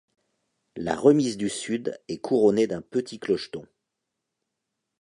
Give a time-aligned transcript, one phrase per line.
[0.77, 3.67] La remise du sud est couronnée d'un petit clocheton.